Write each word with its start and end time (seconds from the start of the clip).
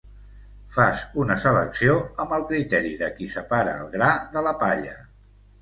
Fas 0.75 1.01
una 1.23 1.35
selecció 1.43 1.99
amb 2.25 2.35
el 2.39 2.47
criteri 2.53 2.97
de 3.05 3.13
qui 3.19 3.29
separa 3.37 3.79
el 3.83 3.95
gra 3.97 4.11
de 4.37 4.47
la 4.49 4.59
palla. 4.65 4.99